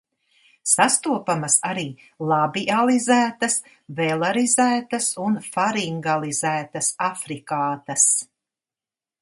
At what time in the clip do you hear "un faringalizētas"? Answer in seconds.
5.27-6.93